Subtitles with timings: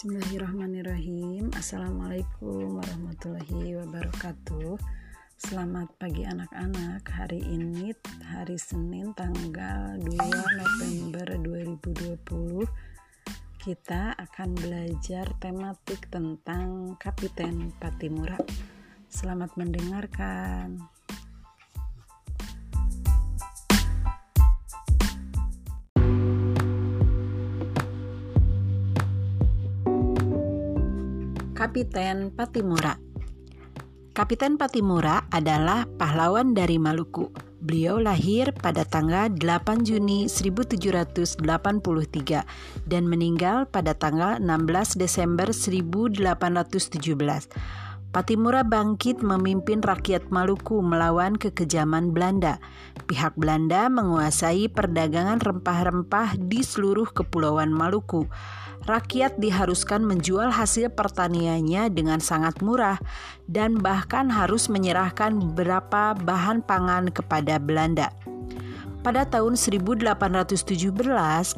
[0.00, 1.52] Bismillahirrahmanirrahim.
[1.52, 4.80] Assalamualaikum warahmatullahi wabarakatuh.
[5.36, 7.04] Selamat pagi anak-anak.
[7.04, 7.92] Hari ini
[8.24, 10.16] hari Senin tanggal 2
[10.56, 11.26] November
[11.84, 12.16] 2020
[13.60, 18.40] Kita akan belajar tematik tentang Kapiten Patimura.
[19.04, 20.80] Selamat mendengarkan
[31.60, 32.96] Kapiten Patimura
[34.16, 37.28] Kapiten Patimura adalah pahlawan dari Maluku.
[37.60, 41.44] Beliau lahir pada tanggal 8 Juni 1783
[42.88, 47.52] dan meninggal pada tanggal 16 Desember 1817.
[48.10, 52.58] Patimura bangkit memimpin rakyat Maluku melawan kekejaman Belanda.
[53.06, 58.26] Pihak Belanda menguasai perdagangan rempah-rempah di seluruh kepulauan Maluku
[58.80, 62.98] rakyat diharuskan menjual hasil pertaniannya dengan sangat murah
[63.46, 68.10] dan bahkan harus menyerahkan beberapa bahan pangan kepada Belanda.
[69.00, 70.66] Pada tahun 1817,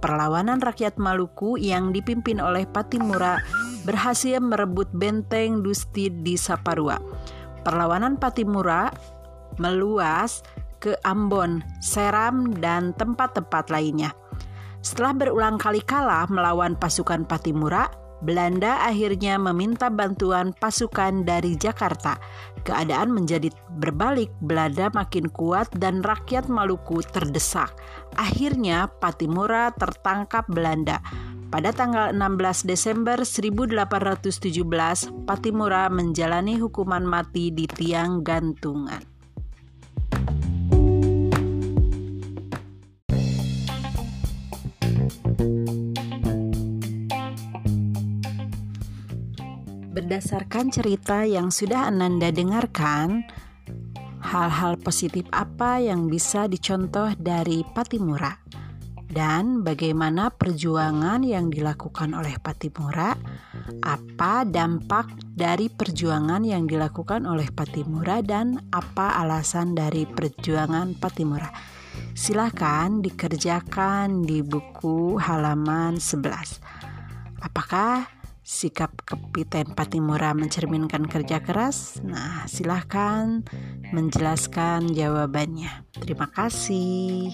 [0.00, 3.42] perlawanan rakyat Maluku yang dipimpin oleh Patimura
[3.86, 6.98] berhasil merebut benteng Dusti di Saparua.
[7.62, 8.90] Perlawanan Patimura
[9.62, 10.42] meluas
[10.82, 14.12] ke Ambon, Seram, dan tempat-tempat lainnya.
[14.82, 17.90] Setelah berulang kali kalah melawan pasukan Patimura,
[18.22, 22.16] Belanda akhirnya meminta bantuan pasukan dari Jakarta.
[22.64, 27.76] Keadaan menjadi berbalik, Belanda makin kuat dan rakyat Maluku terdesak.
[28.16, 31.02] Akhirnya Patimura tertangkap Belanda.
[31.46, 34.66] Pada tanggal 16 Desember 1817,
[35.30, 38.98] Patimura menjalani hukuman mati di tiang gantungan.
[49.94, 53.22] Berdasarkan cerita yang sudah Ananda dengarkan,
[54.18, 58.45] hal-hal positif apa yang bisa dicontoh dari Patimura
[59.06, 63.14] dan bagaimana perjuangan yang dilakukan oleh Patimura,
[63.82, 71.48] apa dampak dari perjuangan yang dilakukan oleh Patimura dan apa alasan dari perjuangan Patimura.
[72.12, 76.60] Silakan dikerjakan di buku halaman 11.
[77.40, 78.08] Apakah
[78.46, 81.98] sikap Kapiten Patimura mencerminkan kerja keras?
[82.04, 83.42] Nah, silahkan
[83.90, 85.88] menjelaskan jawabannya.
[85.98, 87.32] Terima kasih.